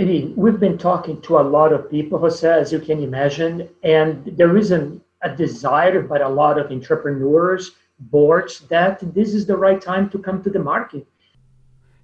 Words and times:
I 0.00 0.04
mean, 0.04 0.32
we've 0.34 0.58
been 0.58 0.78
talking 0.78 1.20
to 1.20 1.38
a 1.38 1.44
lot 1.44 1.74
of 1.74 1.90
people, 1.90 2.18
Jose, 2.18 2.48
as 2.48 2.72
you 2.72 2.80
can 2.80 3.02
imagine, 3.02 3.68
and 3.82 4.24
there 4.34 4.56
isn't 4.56 5.02
a 5.20 5.28
desire 5.28 6.00
by 6.00 6.20
a 6.20 6.28
lot 6.28 6.58
of 6.58 6.70
entrepreneurs, 6.70 7.72
boards, 7.98 8.60
that 8.70 9.00
this 9.14 9.34
is 9.34 9.46
the 9.46 9.58
right 9.58 9.78
time 9.78 10.08
to 10.08 10.18
come 10.18 10.42
to 10.42 10.48
the 10.48 10.58
market. 10.58 11.06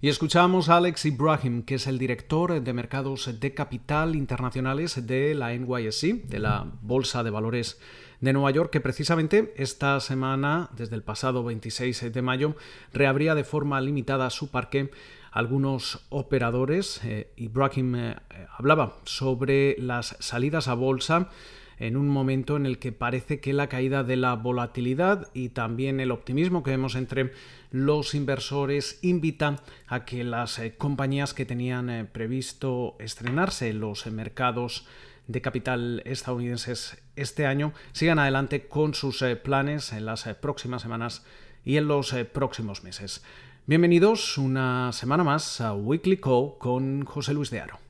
Y 0.03 0.11
escuchamos 0.11 0.69
a 0.69 0.77
Alex 0.77 1.07
Ibrahim, 1.07 1.63
que 1.63 1.77
es 1.77 1.87
el 1.87 1.99
director 1.99 2.61
de 2.63 2.73
mercados 2.75 3.41
de 3.41 3.55
capital 3.55 4.15
internacionales 4.15 5.07
de 5.07 5.35
la 5.35 5.55
NYSE, 5.55 6.27
de 6.29 6.39
la 6.39 6.71
Bolsa 6.83 7.23
de 7.23 7.31
Valores 7.31 7.81
de 8.21 8.33
Nueva 8.33 8.51
York, 8.51 8.71
que 8.71 8.81
precisamente 8.81 9.53
esta 9.57 9.99
semana, 10.01 10.71
desde 10.77 10.97
el 10.97 11.03
pasado 11.03 11.45
26 11.45 12.13
de 12.13 12.23
mayo, 12.23 12.57
reabría 12.93 13.35
de 13.35 13.45
forma 13.45 13.81
limitada 13.81 14.31
su 14.31 14.51
parque 14.51 14.91
algunos 15.31 16.07
operadores. 16.09 17.01
Eh, 17.05 17.31
Ibrahim 17.37 17.95
eh, 17.97 18.17
hablaba 18.57 18.97
sobre 19.05 19.77
las 19.79 20.17
salidas 20.21 20.69
a 20.69 20.75
bolsa 20.75 21.31
en 21.79 21.97
un 21.97 22.09
momento 22.09 22.57
en 22.57 22.67
el 22.67 22.79
que 22.79 22.93
parece 22.93 23.41
que 23.41 23.53
la 23.53 23.69
caída 23.69 24.03
de 24.03 24.17
la 24.17 24.35
volatilidad 24.35 25.29
y 25.35 25.51
también 25.51 26.01
el 26.01 26.11
optimismo 26.11 26.63
que 26.63 26.71
vemos 26.71 26.95
entre 26.95 27.33
los 27.71 28.15
inversores 28.15 28.99
invita 29.03 29.63
a 29.87 30.05
que 30.05 30.25
las 30.25 30.59
eh, 30.59 30.75
compañías 30.77 31.35
que 31.35 31.45
tenían 31.45 31.91
eh, 31.91 32.05
previsto 32.05 32.97
estrenarse 32.99 33.69
en 33.69 33.81
los 33.81 34.07
mercados 34.07 34.87
de 35.27 35.41
capital 35.41 36.03
estadounidenses 36.05 36.99
este 37.17 37.47
año 37.47 37.73
sigan 37.93 38.19
adelante 38.19 38.67
con 38.69 38.95
sus 38.95 39.23
eh, 39.23 39.37
planes 39.37 39.93
en 39.93 40.07
las 40.07 40.25
próximas 40.41 40.83
semanas 40.83 41.25
y 41.65 41.77
en 41.77 41.89
los 41.89 42.15
próximos 42.33 42.85
meses. 42.85 43.23
Bienvenidos 43.67 44.39
una 44.39 44.93
semana 44.93 45.25
más 45.25 45.61
a 45.61 45.75
Weekly 45.75 46.19
Call 46.19 46.53
con 46.59 47.05
José 47.05 47.35
Luis 47.35 47.51
de 47.51 47.61
Aro. 47.61 47.86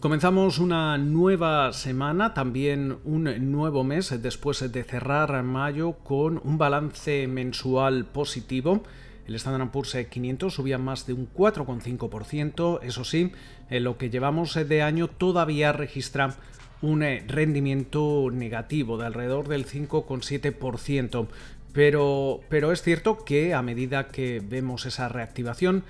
Comenzamos 0.00 0.60
una 0.60 0.96
nueva 0.96 1.72
semana, 1.72 2.32
también 2.32 2.98
un 3.02 3.24
nuevo 3.50 3.82
mes 3.82 4.22
después 4.22 4.60
de 4.70 4.84
cerrar 4.84 5.42
mayo 5.42 5.94
con 6.04 6.40
un 6.44 6.56
balance 6.56 7.26
mensual 7.26 8.04
positivo. 8.04 8.84
El 9.26 9.34
Standard 9.34 9.72
Poor's 9.72 9.96
500 10.08 10.54
subía 10.54 10.78
más 10.78 11.08
de 11.08 11.14
un 11.14 11.28
4,5%. 11.34 12.78
Eso 12.84 13.02
sí, 13.02 13.32
en 13.70 13.82
lo 13.82 13.98
que 13.98 14.08
llevamos 14.08 14.54
de 14.54 14.82
año 14.82 15.08
todavía 15.08 15.72
registra 15.72 16.36
un 16.80 17.00
rendimiento 17.26 18.30
negativo 18.32 18.98
de 18.98 19.06
alrededor 19.06 19.48
del 19.48 19.66
5,7%. 19.66 21.26
Pero, 21.72 22.40
pero 22.48 22.70
es 22.70 22.82
cierto 22.82 23.24
que 23.24 23.52
a 23.52 23.62
medida 23.62 24.06
que 24.06 24.40
vemos 24.48 24.86
esa 24.86 25.08
reactivación, 25.08 25.82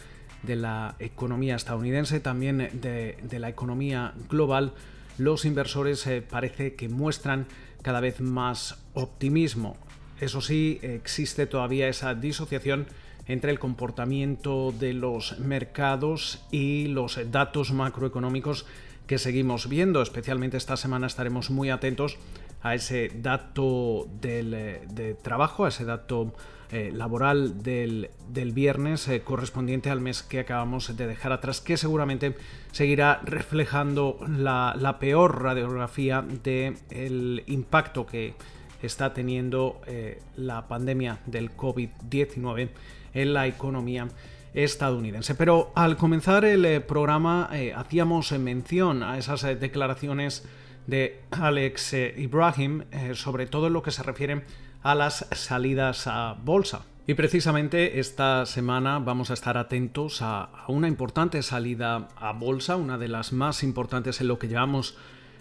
de 0.42 0.56
la 0.56 0.94
economía 0.98 1.56
estadounidense, 1.56 2.20
también 2.20 2.70
de, 2.80 3.38
la 3.38 3.48
economía 3.48 4.14
global, 4.28 4.72
los 5.18 5.44
inversores 5.44 6.06
eh, 6.06 6.22
parece 6.22 6.74
que 6.74 6.88
muestran 6.88 7.46
cada 7.82 8.00
vez 8.00 8.20
más 8.20 8.78
optimismo. 8.94 9.76
Eso 10.20 10.40
sí, 10.40 10.78
existe 10.82 11.46
todavía 11.46 11.88
esa 11.88 12.14
disociación 12.14 12.86
entre 13.26 13.50
el 13.50 13.58
comportamiento 13.58 14.72
de 14.72 14.94
los 14.94 15.38
mercados 15.38 16.44
y 16.50 16.88
los 16.88 17.20
datos 17.30 17.72
macroeconómicos 17.72 18.66
que 19.06 19.18
seguimos 19.18 19.68
viendo. 19.68 20.02
Especialmente 20.02 20.56
esta 20.56 20.76
semana 20.76 21.06
estaremos 21.06 21.50
muy 21.50 21.70
atentos 21.70 22.16
a 22.62 22.74
ese 22.74 23.10
dato 23.14 24.08
del, 24.20 24.54
eh, 24.54 24.82
de 24.90 25.14
trabajo, 25.14 25.66
a 25.66 25.68
ese 25.68 25.84
dato 25.84 26.32
eh, 26.70 26.92
laboral 26.94 27.62
del, 27.62 28.10
viernes 28.52 29.08
eh, 29.08 29.22
correspondiente 29.22 29.88
al 29.88 30.02
mes 30.02 30.22
que 30.22 30.40
acabamos 30.40 30.94
de 30.94 31.06
dejar 31.06 31.32
atrás, 31.32 31.62
que 31.62 31.78
seguramente 31.78 32.36
seguirá 32.72 33.22
reflejando 33.24 34.18
la, 34.28 34.96
peor 35.00 35.42
radiografía 35.42 36.20
del 36.20 37.42
impacto 37.46 38.04
que 38.04 38.34
está 38.82 39.14
teniendo 39.14 39.80
eh, 39.86 40.20
la 40.36 40.68
pandemia 40.68 41.20
del 41.24 41.56
COVID-19 41.56 42.68
en 43.14 43.32
la 43.32 43.46
economía 43.46 44.08
estadounidense. 44.52 45.34
Pero 45.34 45.72
al 45.74 45.96
comenzar 45.96 46.44
el 46.44 46.82
programa 46.82 47.48
hacíamos 47.76 48.30
mención 48.32 49.02
a 49.02 49.16
esas 49.16 49.42
declaraciones 49.58 50.46
de 50.86 51.22
Alex 51.30 51.94
Ibrahim, 51.94 52.82
sobre 53.14 53.46
todo 53.46 53.68
en 53.68 53.72
lo 53.72 53.82
que 53.82 53.90
se 53.90 54.02
refiere 54.02 54.42
las 54.82 55.26
salidas 55.32 56.06
a 56.06 56.36
bolsa. 56.42 56.82
Y 57.06 57.14
precisamente 57.14 58.00
esta 58.00 58.44
semana 58.44 58.98
vamos 58.98 59.30
a 59.30 59.34
estar 59.34 59.56
atentos 59.56 60.20
a, 60.20 60.50
una 60.68 60.88
importante 60.88 61.42
salida 61.42 62.08
a 62.16 62.32
bolsa, 62.32 62.76
una 62.76 62.98
de 62.98 63.08
las 63.08 63.32
más 63.32 63.62
importantes 63.62 64.20
en 64.20 64.28
lo 64.28 64.38
que 64.38 64.48
llevamos 64.48 64.94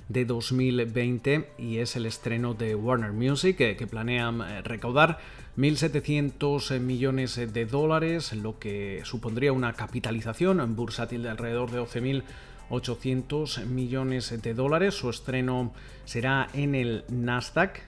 de 0.08 0.24
2020 0.24 1.50
y 1.58 1.80
es 1.80 1.98
el 1.98 2.06
estreno 2.06 2.54
de 2.54 2.74
Warner 2.74 3.12
Music 3.12 3.58
que, 3.58 3.88
planean 3.88 4.40
eh, 4.40 4.62
recaudar 4.62 5.20
1.700 5.58 6.80
millones 6.80 7.36
de 7.36 7.66
dólares, 7.66 8.32
lo 8.32 8.60
que 8.60 9.02
supondría 9.04 9.52
una 9.52 9.74
capitalización 9.74 10.74
bursátil 10.74 11.24
de 11.24 11.30
alrededor 11.32 11.70
de 11.72 11.82
12.800 11.82 13.66
millones 13.66 14.42
de 14.42 14.54
dólares. 14.54 14.96
Su 14.96 15.10
estreno 15.10 15.74
será 16.06 16.48
en 16.54 16.76
el 16.76 17.04
Nasdaq 17.10 17.87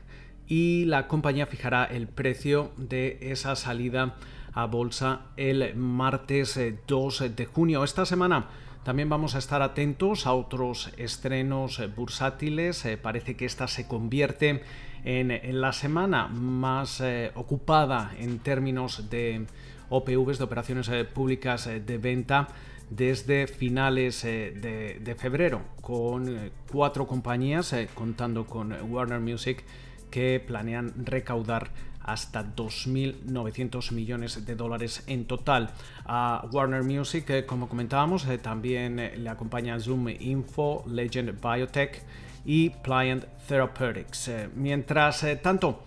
y 0.50 0.86
la 0.86 1.08
compañía 1.08 1.46
fijará 1.46 1.86
el 1.86 2.08
precio 2.08 2.72
de 2.76 3.20
esa 3.22 3.56
salida 3.56 4.16
a 4.54 4.66
bolsa 4.66 5.22
el 5.38 5.76
martes 5.76 6.60
2 6.88 7.22
eh, 7.22 7.30
de 7.30 7.46
junio. 7.46 7.84
Esta 7.84 8.04
semana 8.06 8.48
también 8.84 9.10
vamos 9.10 9.36
a 9.36 9.38
estar 9.38 9.62
atentos 9.62 10.26
a 10.26 10.34
otros 10.34 10.92
estrenos 10.98 11.80
eh, 11.80 11.86
bursátiles. 11.86 12.84
Eh, 12.86 12.98
parece 12.98 13.36
que 13.36 13.46
esta 13.46 13.68
se 13.68 13.88
convierte 13.88 14.64
en, 15.06 15.62
la 15.62 15.72
semana 15.72 16.28
más 16.28 17.02
ocupada 17.36 18.12
en 18.18 18.40
términos 18.40 19.10
de 19.10 19.46
OPVs, 19.90 20.40
de 20.40 20.44
operaciones 20.44 20.90
públicas 21.14 21.70
de 21.86 21.98
venta, 21.98 22.50
desde 22.90 23.48
finales 23.48 24.24
de, 24.24 25.00
de, 25.02 25.16
febrero, 25.16 25.62
con 25.80 26.52
cuatro 26.70 27.08
compañías, 27.08 27.74
contando 27.96 28.46
con 28.46 28.74
Warner 28.92 29.22
Music 29.22 29.64
que 30.10 30.40
planean 30.40 30.94
recaudar 31.06 31.72
hasta 32.10 32.44
2.900 32.44 33.92
millones 33.92 34.46
de 34.46 34.56
dólares 34.56 35.04
en 35.08 35.26
total. 35.26 35.72
A 36.06 36.48
Warner 36.52 36.84
Music, 36.84 37.30
eh, 37.30 37.46
como 37.46 37.70
comentábamos, 37.70 38.28
eh, 38.28 38.38
también 38.38 39.00
eh, 39.00 39.18
le 39.18 39.30
acompaña 39.30 39.80
Zoom 39.80 40.10
Info, 40.20 40.84
Legend 40.88 41.40
Biotech 41.40 42.02
y 42.46 42.70
Pliant 42.70 43.26
Therapeutics. 43.48 44.32
mientras 44.56 45.26
tanto, 45.44 45.84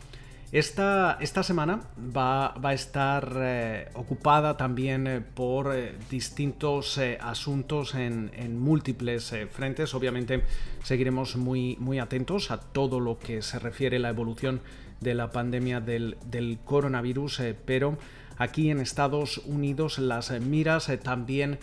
esta, 0.53 1.17
esta 1.19 1.43
semana 1.43 1.81
va, 2.15 2.53
a 2.63 2.75
estar 2.75 3.33
eh, 3.39 3.89
ocupada 3.95 4.59
también 4.59 5.07
eh, 5.07 5.23
por 5.23 5.75
eh, 5.75 5.95
distintos 6.11 7.01
asuntos 7.21 7.95
en, 7.95 8.61
múltiples 8.61 9.35
frentes. 9.51 9.95
Obviamente 9.95 10.43
seguiremos 10.83 11.37
muy, 11.37 11.77
muy 11.81 11.99
atentos 11.99 12.51
a 12.51 12.61
todo 12.61 13.01
lo 13.01 13.19
que 13.19 13.41
se 13.41 13.59
refiere 13.59 13.97
a 13.97 14.01
la 14.01 14.11
evolución 14.11 14.61
de 15.01 15.15
la 15.15 15.33
pandemia 15.33 15.81
del, 15.81 16.19
coronavirus, 16.67 17.41
pero 17.65 17.97
aquí 18.37 18.71
en 18.71 18.81
Estados 18.81 19.39
Unidos 19.39 19.99
las 19.99 20.39
miras 20.39 20.91
también 21.03 21.59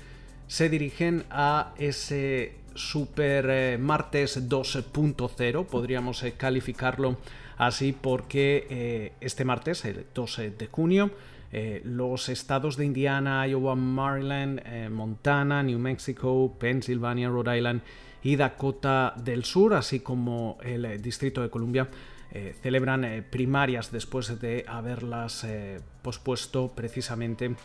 se 0.47 0.68
dirigen 0.68 1.25
a 1.30 1.74
ese 1.77 2.56
super 2.74 3.77
martes 3.77 4.50
2.0, 4.50 5.65
podríamos 5.68 6.25
calificarlo 6.38 7.18
así 7.59 7.94
porque 7.94 9.13
este 9.21 9.45
martes, 9.45 9.85
el 9.85 10.07
12 10.15 10.50
de 10.50 10.67
junio, 10.67 11.11
eh, 11.51 11.81
los 11.83 12.29
estados 12.29 12.77
de 12.77 12.85
Indiana, 12.85 13.47
Iowa, 13.47 13.75
Maryland, 13.75 14.61
eh, 14.65 14.89
Montana, 14.89 15.63
New 15.63 15.79
Mexico, 15.79 16.56
Pennsylvania, 16.59 17.29
Rhode 17.29 17.57
Island 17.57 17.81
y 18.21 18.35
Dakota 18.35 19.15
del 19.17 19.44
Sur, 19.45 19.73
así 19.73 20.01
como 20.01 20.59
el 20.61 20.85
eh, 20.85 20.97
Distrito 21.00 21.41
de 21.41 21.50
Columbia, 21.50 21.89
celebran 22.61 23.25
primarias 23.31 23.91
después 23.91 24.39
de 24.39 24.63
haberlas 24.67 25.47
pospuesto 26.03 26.71
precisamente 26.75 27.56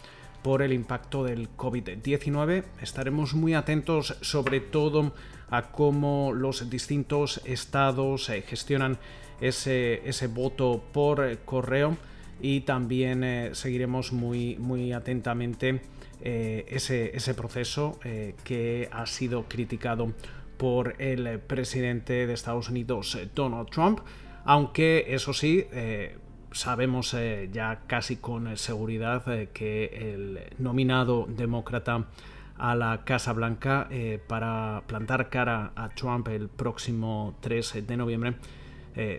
por 0.42 0.62
el 0.62 0.72
impacto 0.72 1.22
del 1.22 1.54
COVID-19. 1.54 2.64
Estaremos 2.80 3.34
muy 3.34 3.52
atentos 3.52 4.16
sobre 4.22 4.60
todo 4.60 5.12
a 5.50 5.70
cómo 5.70 6.32
los 6.32 6.70
distintos 6.70 7.42
estados 7.44 8.32
gestionan 8.46 8.96
ese, 9.40 10.26
voto 10.28 10.82
por 10.92 11.38
correo. 11.44 11.96
Y 12.40 12.62
también 12.62 13.24
eh, 13.24 13.50
seguiremos 13.52 14.12
muy, 14.12 14.92
atentamente 14.92 15.80
eh, 16.20 16.66
ese, 16.68 17.34
proceso 17.34 17.98
eh, 18.04 18.34
que 18.44 18.88
ha 18.92 19.06
sido 19.06 19.44
criticado 19.44 20.12
por 20.58 21.00
el 21.00 21.38
presidente 21.40 22.26
de 22.26 22.32
Estados 22.32 22.68
Unidos, 22.68 23.18
Donald 23.34 23.68
Trump, 23.70 24.00
aunque 24.44 25.06
eso 25.08 25.32
sí, 25.32 25.66
sabemos 26.52 27.16
ya 27.52 27.80
casi 27.88 28.16
con 28.16 28.56
seguridad 28.56 29.24
que 29.52 30.12
el 30.14 30.40
nominado 30.58 31.26
demócrata 31.28 32.06
a 32.56 32.76
la 32.76 33.04
Casa 33.04 33.32
Blanca 33.32 33.88
para 34.28 34.84
plantar 34.86 35.28
cara 35.28 35.72
a 35.74 35.88
Trump 35.88 36.28
el 36.28 36.48
próximo 36.48 37.34
3 37.40 37.86
de 37.86 37.96
noviembre 37.96 38.34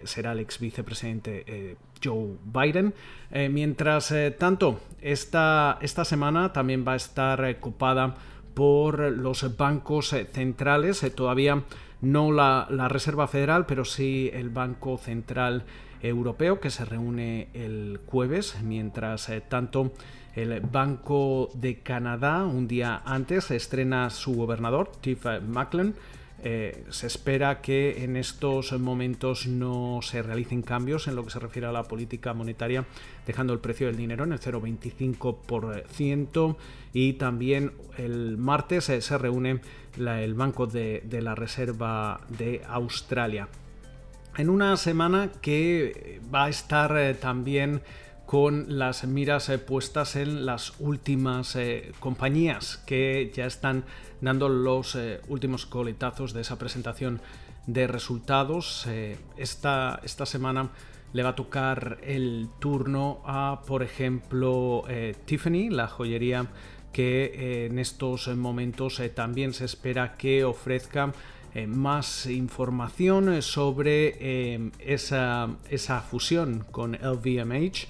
será 0.03 0.31
el 0.31 0.39
ex 0.39 0.59
vicepresidente 0.59 1.77
Joe 2.03 2.37
Biden. 2.43 2.93
Eh, 3.31 3.49
mientras 3.49 4.11
eh, 4.11 4.31
tanto, 4.31 4.79
esta, 5.01 5.77
esta, 5.81 6.05
semana 6.05 6.53
también 6.53 6.85
va 6.87 6.93
a 6.93 6.97
estar 6.97 7.43
ocupada 7.43 8.15
por 8.53 8.99
los 8.99 9.57
bancos 9.57 10.15
centrales, 10.31 11.03
eh, 11.03 11.09
todavía 11.09 11.63
no 12.01 12.31
la, 12.31 12.67
Reserva 12.89 13.27
Federal, 13.27 13.65
pero 13.65 13.85
sí 13.85 14.29
el 14.33 14.49
Banco 14.49 14.97
Central 14.97 15.63
Europeo 16.01 16.59
que 16.59 16.69
se 16.69 16.85
reúne 16.85 17.47
el 17.53 17.99
jueves, 18.05 18.61
mientras 18.61 19.31
tanto 19.49 19.91
el 20.35 20.59
Banco 20.59 21.49
de 21.55 21.79
Canadá 21.79 22.43
un 22.43 22.67
día 22.67 23.01
antes 23.05 23.49
estrena 23.49 24.09
su 24.09 24.35
gobernador, 24.35 24.91
Tiff 25.01 25.25
Macklin, 25.47 25.95
eh, 26.47 26.83
se 26.91 27.07
espera 27.07 27.59
que 27.59 28.03
en 28.03 28.15
estos 28.15 28.71
momentos 28.79 29.47
no 29.47 30.01
se 30.03 30.21
realicen 30.21 30.61
cambios 30.61 31.07
en 31.07 31.15
lo 31.15 31.23
que 31.23 31.31
se 31.31 31.39
refiere 31.39 31.65
a 31.65 31.71
la 31.71 31.85
política 31.85 32.35
monetaria, 32.35 32.85
dejando 33.25 33.51
el 33.51 33.57
precio 33.57 33.87
del 33.87 33.97
dinero 33.97 34.25
en 34.25 34.31
el 34.31 34.39
0,25% 34.39 36.55
y 36.93 37.13
también 37.13 37.71
el 37.97 38.37
martes 38.37 38.89
eh, 38.89 39.01
se 39.01 39.17
reúne 39.17 39.59
el 39.97 40.35
Banco 40.35 40.67
de, 40.67 41.01
la 41.19 41.33
Reserva 41.33 42.21
de 42.29 42.61
Australia. 42.67 43.47
En 44.37 44.51
una 44.51 44.77
semana 44.77 45.31
que 45.41 46.21
va 46.31 46.45
a 46.45 46.49
estar 46.49 46.95
eh, 46.95 47.15
también 47.15 47.81
con 48.25 48.79
las 48.79 49.05
miras 49.05 49.51
puestas 49.67 50.15
en 50.15 50.45
las 50.45 50.73
últimas 50.79 51.57
compañías 51.99 52.77
que 52.85 53.31
ya 53.33 53.45
están 53.45 53.85
dando 54.21 54.49
los 54.49 54.95
eh, 54.95 55.21
últimos 55.27 55.65
coletazos 55.65 56.33
de 56.33 56.41
esa 56.41 56.57
presentación 56.57 57.21
de 57.67 57.87
resultados. 57.87 58.85
Eh, 58.87 59.17
esta, 59.37 59.99
esta, 60.03 60.25
semana 60.25 60.71
le 61.13 61.23
va 61.23 61.29
a 61.29 61.35
tocar 61.35 61.99
el 62.03 62.49
turno 62.59 63.21
a, 63.25 63.61
por 63.65 63.83
ejemplo, 63.83 64.83
eh, 64.89 65.15
Tiffany, 65.25 65.69
la 65.69 65.87
joyería 65.87 66.47
que 66.91 67.65
en 67.65 67.77
estos 67.77 68.29
momentos 68.29 69.01
también 69.13 69.51
se 69.53 69.65
espera 69.65 70.15
que 70.15 70.45
ofrezca 70.45 71.11
más 71.67 72.25
información 72.25 73.41
sobre 73.41 74.71
esa, 74.79 75.49
esa, 75.69 75.99
fusión 75.99 76.65
con 76.71 76.93
LVMH. 76.93 77.87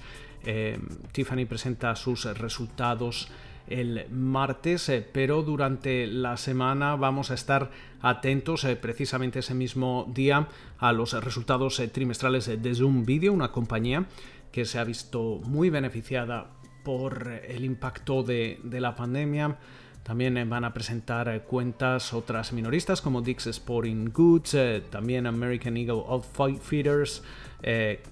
Tiffany 1.12 1.44
presenta 1.44 1.96
sus 1.96 2.24
resultados 2.38 3.28
el 3.68 4.06
martes, 4.10 4.88
eh, 4.88 5.06
pero 5.12 5.42
durante 5.42 6.06
la 6.06 6.36
semana 6.36 6.96
vamos 6.96 7.30
a 7.30 7.34
estar 7.34 7.70
atentos 8.00 8.64
eh, 8.64 8.76
precisamente 8.76 9.40
ese 9.40 9.54
mismo 9.54 10.10
día 10.14 10.48
a 10.78 10.92
los 10.92 11.12
resultados 11.24 11.80
eh, 11.80 11.88
trimestrales 11.88 12.46
de 12.46 12.74
Zoom 12.74 13.04
Video, 13.04 13.32
una 13.32 13.50
compañía 13.50 14.06
que 14.52 14.64
se 14.64 14.78
ha 14.78 14.84
visto 14.84 15.40
muy 15.44 15.70
beneficiada 15.70 16.50
por 16.84 17.28
el 17.46 17.64
impacto 17.64 18.22
de, 18.22 18.60
la 18.64 18.94
pandemia. 18.94 19.58
También 20.04 20.48
van 20.48 20.64
a 20.64 20.72
presentar 20.72 21.42
cuentas 21.42 22.14
otras 22.14 22.52
minoristas 22.52 23.02
como 23.02 23.22
Dick's 23.22 23.48
Sporting 23.48 24.10
Goods, 24.12 24.56
también 24.88 25.26
American 25.26 25.76
Eagle 25.76 26.04
Outfitters, 26.06 27.24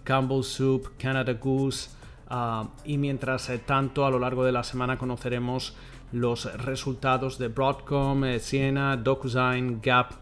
Campbell 0.03 0.43
Soup, 0.43 0.89
Canada 0.99 1.35
Goose, 1.35 1.91
Ah, 2.29 2.69
y 2.85 2.99
mientras 2.99 3.49
eh, 3.51 3.59
tanto, 3.59 4.07
a 4.07 4.11
lo 4.11 4.19
largo 4.19 4.45
de 4.45 4.53
la 4.53 4.65
semana 4.65 4.99
conoceremos 4.99 5.77
los 6.13 6.53
resultados 6.65 7.39
de 7.39 7.49
Broadcom, 7.49 8.25
eh, 8.25 8.41
Siena, 8.41 8.97
DocuSign, 8.97 9.81
Gap 9.83 10.13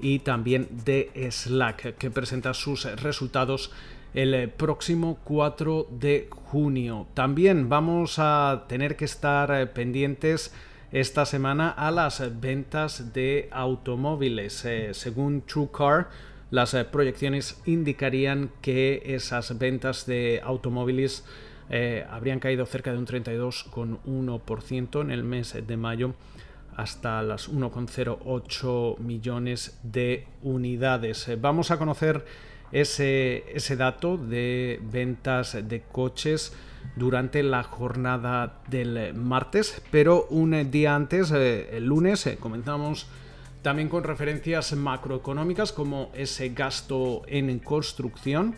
y 0.00 0.20
también 0.20 0.68
de 0.84 1.10
Slack, 1.30 1.96
que 1.96 2.10
presenta 2.10 2.54
sus 2.54 2.84
resultados 3.00 3.70
el 4.14 4.34
eh, 4.34 4.48
próximo 4.48 5.18
4 5.24 5.88
de 5.90 6.28
junio. 6.30 7.06
También 7.14 7.68
vamos 7.68 8.18
a 8.18 8.64
tener 8.68 8.96
que 8.96 9.04
estar 9.04 9.72
pendientes 9.72 10.52
esta 10.92 11.26
semana 11.26 11.70
a 11.70 11.90
las 11.90 12.40
ventas 12.40 13.12
de 13.12 13.48
automóviles. 13.52 14.64
según 14.92 15.42
TrueCar, 15.42 16.08
las 16.50 16.74
proyecciones 16.92 17.60
indicarían 17.66 18.50
que 18.60 19.02
esas 19.06 19.58
ventas 19.58 20.06
de 20.06 20.40
automóviles 20.44 21.24
eh, 21.70 22.04
habrían 22.10 22.40
caído 22.40 22.66
cerca 22.66 22.92
de 22.92 22.98
un 22.98 23.06
32,1% 23.06 25.00
en 25.00 25.10
el 25.10 25.24
mes 25.24 25.56
de 25.66 25.76
mayo 25.76 26.14
hasta 26.76 27.22
las 27.22 27.50
1,08 27.50 28.98
millones 28.98 29.78
de 29.82 30.26
unidades. 30.42 31.28
Eh, 31.28 31.36
vamos 31.36 31.70
a 31.70 31.78
conocer 31.78 32.24
ese, 32.72 33.76
dato 33.78 34.16
de 34.16 34.80
ventas 34.82 35.56
de 35.68 35.82
coches 35.82 36.52
durante 36.96 37.42
la 37.42 37.62
jornada 37.62 38.60
del 38.68 39.14
martes, 39.14 39.80
pero 39.90 40.26
un 40.30 40.70
día 40.70 40.94
antes, 40.94 41.30
eh, 41.30 41.76
el 41.76 41.86
lunes, 41.86 42.28
comenzamos 42.40 43.06
también 43.64 43.88
con 43.88 44.04
referencias 44.04 44.74
macroeconómicas 44.74 45.72
como 45.72 46.10
ese 46.12 46.50
gasto 46.50 47.22
en 47.26 47.58
construcción. 47.60 48.56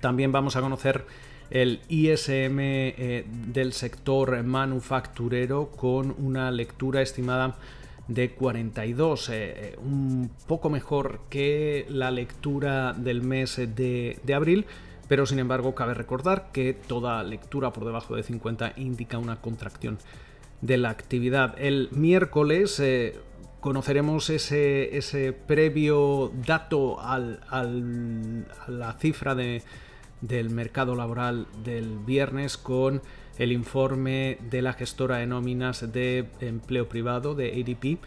También 0.00 0.30
vamos 0.30 0.54
a 0.54 0.60
conocer 0.60 1.04
el 1.50 1.80
ISM 1.88 2.58
eh, 2.60 3.24
del 3.48 3.72
sector 3.72 4.40
manufacturero 4.44 5.72
con 5.72 6.14
una 6.16 6.52
lectura 6.52 7.02
estimada 7.02 7.56
de 8.06 8.30
42, 8.30 9.28
eh, 9.28 9.32
eh, 9.34 9.76
un 9.82 10.30
poco 10.46 10.70
mejor 10.70 11.22
que 11.28 11.84
la 11.88 12.12
lectura 12.12 12.92
del 12.92 13.22
mes 13.22 13.56
de, 13.56 14.20
abril, 14.32 14.66
pero 15.08 15.26
sin 15.26 15.40
embargo 15.40 15.74
cabe 15.74 15.94
recordar 15.94 16.52
que 16.52 16.74
toda 16.74 17.24
lectura 17.24 17.72
por 17.72 17.84
debajo 17.84 18.14
de 18.14 18.22
50 18.22 18.74
indica 18.76 19.18
una 19.18 19.40
contracción 19.40 19.98
de 20.60 20.76
la 20.76 20.90
actividad. 20.90 21.56
El 21.58 21.88
miércoles 21.90 22.80
conoceremos 23.62 24.28
ese, 24.28 24.98
ese 24.98 25.32
previo 25.32 26.32
dato 26.44 27.00
al, 27.00 27.40
a 27.48 27.62
la 28.68 28.92
cifra 28.98 29.36
de, 29.36 29.62
del 30.20 30.50
mercado 30.50 30.96
laboral 30.96 31.46
del 31.62 31.98
viernes 31.98 32.58
con 32.58 33.02
el 33.38 33.52
informe 33.52 34.38
de 34.50 34.62
la 34.62 34.72
gestora 34.72 35.18
de 35.18 35.28
nóminas 35.28 35.92
de 35.92 36.26
empleo 36.40 36.88
privado 36.88 37.36
de 37.36 37.52
ADP. 37.52 37.98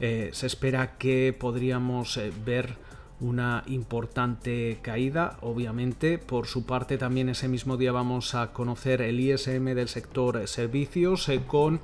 Eh, 0.00 0.30
se 0.32 0.46
espera 0.46 0.96
que 0.96 1.34
podríamos 1.36 2.16
eh, 2.16 2.32
ver 2.44 2.76
una 3.18 3.64
importante 3.66 4.78
caída, 4.80 5.38
obviamente. 5.40 6.18
Por 6.18 6.46
su 6.46 6.64
parte, 6.66 6.98
también 6.98 7.28
ese 7.28 7.48
mismo 7.48 7.76
día 7.76 7.90
vamos 7.90 8.36
a 8.36 8.52
conocer 8.52 9.02
el 9.02 9.18
ISM 9.18 9.74
del 9.74 9.88
sector 9.88 10.46
servicios 10.46 11.28
eh, 11.28 11.42
con 11.48 11.80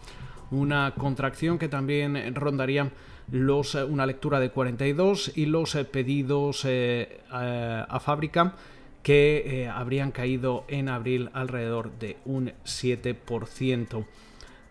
una 0.50 0.94
contracción 0.96 1.58
que 1.58 1.68
también 1.68 2.34
rondaría 2.34 2.90
los, 3.30 3.74
una 3.74 4.06
lectura 4.06 4.40
de 4.40 4.50
42 4.50 5.32
y 5.36 5.46
los 5.46 5.74
pedidos 5.90 6.66
a 7.30 8.00
fábrica 8.00 8.54
que 9.02 9.70
habrían 9.72 10.10
caído 10.10 10.64
en 10.68 10.88
abril 10.88 11.30
alrededor 11.32 11.92
de 11.98 12.16
un 12.24 12.52
7%. 12.64 14.04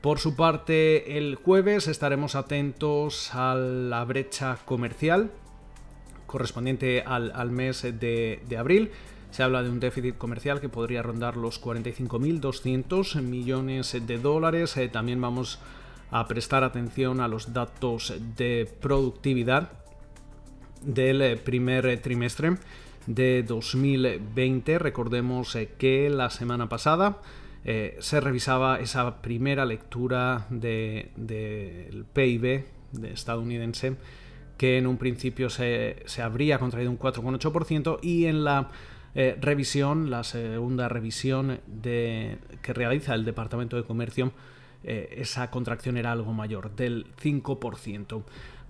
Por 0.02 0.20
su 0.20 0.36
parte, 0.36 1.18
el 1.18 1.36
jueves 1.36 1.88
estaremos 1.88 2.36
atentos 2.36 3.34
a 3.34 3.56
la 3.56 4.04
brecha 4.06 4.58
comercial 4.66 5.32
correspondiente 6.28 7.02
al, 7.02 7.50
mes 7.50 7.82
de, 7.82 8.58
abril. 8.58 8.92
Se 9.36 9.44
habla 9.44 9.64
de 9.64 9.70
un 9.70 9.82
déficit 9.82 10.18
comercial 10.18 10.62
que 10.62 10.70
podría 10.70 11.02
rondar 11.02 11.36
los 11.36 11.62
45.200 11.62 13.22
millones 13.22 13.92
de 14.08 14.18
dólares. 14.18 14.78
Eh, 14.78 14.88
también 14.88 15.20
vamos 15.20 15.60
a 16.10 16.26
prestar 16.26 16.64
atención 16.64 17.20
a 17.20 17.28
los 17.28 17.52
datos 17.52 18.14
de 18.38 18.74
productividad 18.80 19.74
del 20.82 21.22
eh, 21.22 21.36
primer 21.36 22.00
trimestre 22.00 22.56
de 23.08 23.44
2020. 23.44 24.80
Recordemos 24.80 25.54
eh, 25.58 25.74
que 25.78 26.10
la 26.10 26.30
semana 26.30 26.70
pasada 26.70 27.18
se 28.00 28.22
revisaba 28.22 28.80
esa 28.80 29.22
primera 29.22 29.66
lectura 29.66 30.46
del 30.50 32.06
PIB 32.14 32.64
de 32.92 33.12
estadounidense 33.12 33.98
que 34.58 34.78
en 34.78 34.88
un 34.88 34.98
principio 34.98 35.50
se, 35.50 36.06
habría 36.24 36.60
contraído 36.60 36.92
un 36.92 37.00
4,8% 37.00 38.00
y 38.02 38.26
en 38.26 38.44
la 38.44 38.70
eh, 39.18 39.38
revisión, 39.40 40.10
la 40.10 40.26
segunda 40.26 40.90
revisión 40.90 41.62
que 41.82 42.74
realiza 42.74 43.16
el 43.16 43.24
Departamento 43.24 43.78
de 43.78 43.84
Comercio, 43.84 44.34
eh, 44.84 45.16
esa 45.20 45.50
contracción 45.50 45.96
era 45.96 46.12
algo 46.12 46.34
mayor, 46.34 46.76
del 46.76 47.08
5%. 47.16 48.24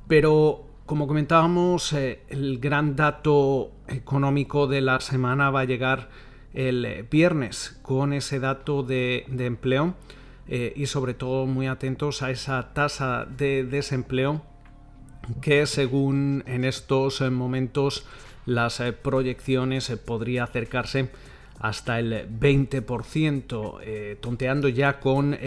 Pero 0.08 0.68
como 0.86 1.08
comentábamos, 1.08 1.92
eh, 1.94 2.22
el 2.30 2.60
gran 2.60 2.96
dato 2.96 3.72
económico 3.88 4.68
de 4.68 4.82
la 4.82 5.00
semana 5.00 5.50
va 5.50 5.62
a 5.62 5.66
llegar 5.66 6.10
el 6.54 7.08
viernes 7.10 7.80
con 7.82 8.14
ese 8.14 8.40
dato 8.40 8.84
de, 8.84 9.26
empleo 9.40 9.96
y 10.48 10.86
sobre 10.86 11.16
todo 11.16 11.48
muy 11.48 11.68
atentos 11.68 12.22
a 12.22 12.32
esa 12.32 12.72
tasa 12.74 13.26
de 13.26 13.66
desempleo 13.66 14.42
que 15.42 15.66
según 15.66 16.44
en 16.46 16.64
estos 16.64 17.20
momentos 17.30 18.06
las 18.46 18.80
eh, 18.80 18.94
proyecciones 18.94 19.90
eh, 19.90 19.98
podría 19.98 20.44
acercarse 20.44 21.10
hasta 21.60 22.00
el 22.00 22.28
20%, 22.40 24.20
tonteando 24.20 24.68
ya 24.68 25.00
con 25.00 25.38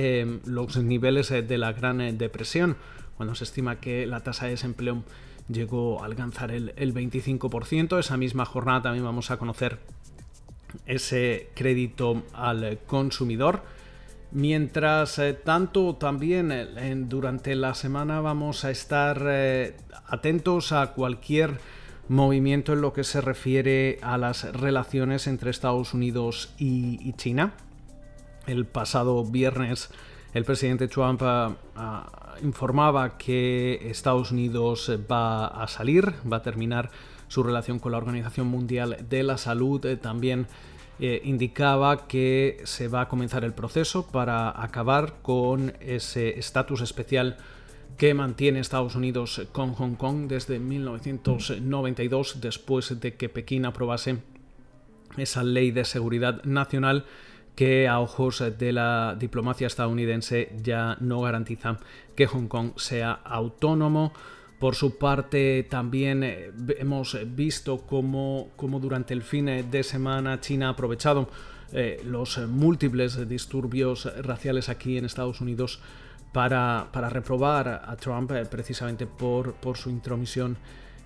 los 0.46 0.76
niveles 0.78 1.28
de 1.28 1.58
la 1.58 1.72
Gran 1.74 2.16
Depresión, 2.16 2.78
cuando 3.18 3.34
se 3.34 3.44
estima 3.44 3.78
que 3.78 4.06
la 4.06 4.20
tasa 4.20 4.46
de 4.46 4.52
desempleo 4.52 5.04
llegó 5.48 6.02
a 6.02 6.06
alcanzar 6.06 6.50
el, 6.50 6.72
el 6.76 6.94
25%. 6.94 7.98
Esa 7.98 8.16
misma 8.16 8.46
jornada 8.46 8.82
también 8.82 9.04
vamos 9.04 9.30
a 9.30 9.36
conocer 9.36 9.80
ese 10.86 11.50
crédito 11.54 12.22
al 12.32 12.78
consumidor 12.86 13.62
Mientras 14.30 15.18
eh, 15.18 15.32
tanto, 15.32 15.94
también 15.94 16.52
eh, 16.52 16.94
durante 16.96 17.54
la 17.54 17.74
semana 17.74 18.20
vamos 18.20 18.64
a 18.66 18.70
estar 18.70 19.22
eh, 19.26 19.74
atentos 20.06 20.72
a 20.72 20.88
cualquier 20.92 21.58
movimiento 22.08 22.72
en 22.72 22.80
lo 22.80 22.92
que 22.92 23.04
se 23.04 23.20
refiere 23.20 23.98
a 24.02 24.18
las 24.18 24.44
relaciones 24.52 25.26
entre 25.26 25.50
Estados 25.50 25.94
Unidos 25.94 26.54
y, 26.58 27.12
China. 27.14 27.52
El 28.46 28.66
pasado 28.66 29.24
viernes 29.24 29.90
el 30.34 30.44
presidente 30.44 30.88
Trump 30.88 31.22
ah, 31.22 31.56
ah, 31.74 32.34
informaba 32.42 33.16
que 33.16 33.90
Estados 33.90 34.30
Unidos 34.30 34.90
va 35.10 35.46
a 35.46 35.66
salir, 35.68 36.14
va 36.30 36.38
a 36.38 36.42
terminar 36.42 36.90
su 37.28 37.42
relación 37.42 37.78
con 37.78 37.92
la 37.92 37.98
Organización 37.98 38.46
Mundial 38.46 39.06
de 39.08 39.22
la 39.22 39.38
Salud. 39.38 39.84
también 39.98 40.46
eh, 41.00 41.20
indicaba 41.24 42.08
que 42.08 42.60
se 42.64 42.88
va 42.88 43.02
a 43.02 43.08
comenzar 43.08 43.44
el 43.44 43.54
proceso 43.54 44.06
para 44.06 44.50
acabar 44.60 45.14
con 45.22 45.72
ese 45.80 46.38
estatus 46.38 46.80
especial 46.80 47.36
que 47.96 48.14
mantiene 48.14 48.60
Estados 48.60 48.94
Unidos 48.94 49.46
con 49.52 49.72
Hong 49.74 49.94
Kong 49.94 50.28
desde 50.28 50.58
1992, 50.58 52.40
después 52.40 53.00
de 53.00 53.14
que 53.14 53.28
Pekín 53.28 53.66
aprobase 53.66 54.18
esa 55.16 55.42
ley 55.42 55.70
de 55.70 55.84
seguridad 55.84 56.44
nacional 56.44 57.04
que 57.56 57.88
a 57.88 57.98
ojos 57.98 58.44
de 58.56 58.72
la 58.72 59.16
diplomacia 59.18 59.66
estadounidense 59.66 60.52
ya 60.62 60.96
no 61.00 61.22
garantiza 61.22 61.78
que 62.14 62.26
Hong 62.26 62.46
Kong 62.46 62.72
sea 62.76 63.12
autónomo. 63.12 64.12
Por 64.60 64.76
su 64.76 64.96
parte, 64.96 65.66
también 65.68 66.22
eh, 66.22 66.52
hemos 66.78 67.18
visto 67.34 67.78
cómo, 67.78 68.50
durante 68.80 69.12
el 69.12 69.22
fin 69.22 69.46
de 69.68 69.82
semana 69.82 70.40
China 70.40 70.68
ha 70.68 70.70
aprovechado 70.70 71.28
eh, 71.72 72.00
los 72.04 72.38
múltiples 72.38 73.28
disturbios 73.28 74.08
raciales 74.22 74.68
aquí 74.68 74.96
en 74.96 75.04
Estados 75.04 75.40
Unidos 75.40 75.80
para, 76.32 76.88
reprobar 77.10 77.82
a 77.86 77.96
Trump 77.96 78.30
eh, 78.32 78.44
precisamente 78.44 79.06
por, 79.06 79.54
su 79.76 79.90
intromisión 79.90 80.56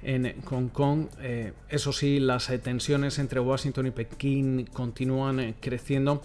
en 0.02 0.43
Hong 0.43 0.69
Kong. 0.69 1.07
eso 1.69 1.93
sí, 1.93 2.19
las 2.19 2.49
tensiones 2.62 3.21
entre 3.21 3.38
Washington 3.38 3.87
y 3.87 3.91
Pekín 3.93 4.67
continúan 4.73 5.55
creciendo 5.61 6.23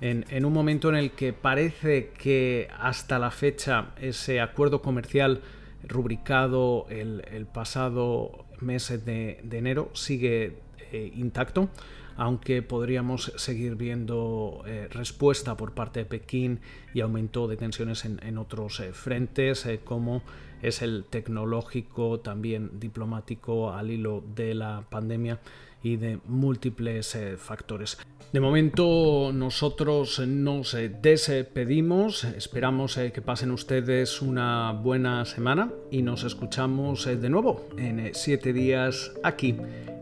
en, 0.00 0.24
en, 0.30 0.44
un 0.44 0.52
momento 0.52 0.88
en 0.88 0.96
el 0.96 1.12
que 1.12 1.32
parece 1.32 2.08
que 2.08 2.68
hasta 2.76 3.20
la 3.20 3.30
fecha 3.30 3.90
ese 4.00 4.40
acuerdo 4.40 4.82
comercial 4.82 5.42
rubricado 5.86 6.86
el, 6.90 7.46
pasado 7.52 8.46
mes 8.60 8.88
de, 9.04 9.40
enero 9.50 9.90
sigue 9.94 10.58
eh, 10.92 11.12
intacto, 11.16 11.68
aunque 12.16 12.62
podríamos 12.62 13.32
seguir 13.36 13.76
viendo 13.76 14.62
eh, 14.66 14.88
respuesta 14.90 15.56
por 15.56 15.72
parte 15.72 16.00
de 16.00 16.06
Pekín 16.06 16.60
y 16.92 17.00
aumento 17.00 17.48
de 17.48 17.56
tensiones 17.56 18.04
en, 18.04 18.38
otros 18.38 18.80
eh, 18.80 18.92
frentes, 18.92 19.66
como 19.84 20.22
es 20.62 20.82
el 20.82 21.04
tecnológico, 21.08 22.20
también 22.20 22.80
diplomático 22.80 23.72
al 23.72 23.90
hilo 23.90 24.22
de 24.34 24.54
la 24.54 24.84
pandemia 24.90 25.40
y 25.82 25.96
de 25.96 26.18
múltiples 26.26 27.16
factores. 27.38 27.96
De 28.32 28.40
momento 28.40 29.30
nosotros 29.32 30.18
nos 30.18 30.76
despedimos, 31.00 32.24
esperamos 32.24 32.96
que 32.96 33.22
pasen 33.22 33.50
ustedes 33.50 34.20
una 34.20 34.72
buena 34.72 35.24
semana 35.24 35.72
y 35.90 36.02
nos 36.02 36.24
escuchamos 36.24 37.06
de 37.06 37.30
nuevo 37.30 37.66
en 37.78 38.10
siete 38.12 38.52
días 38.52 39.12
aquí 39.22 39.56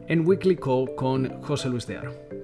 en 0.09 0.27
Weekly 0.27 0.57
Call 0.57 0.95
con 0.97 1.43
José 1.43 1.69
Luis 1.69 1.87
de 1.87 1.99
Aro. 1.99 2.38